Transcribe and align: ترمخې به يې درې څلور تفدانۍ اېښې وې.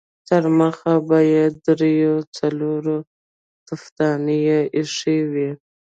ترمخې 0.27 0.93
به 1.07 1.19
يې 1.31 1.45
درې 1.65 1.93
څلور 2.37 2.83
تفدانۍ 3.67 4.41
اېښې 4.75 5.17
وې. 5.31 5.51